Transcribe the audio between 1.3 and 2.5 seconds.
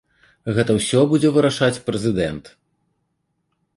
вырашаць прэзідэнт.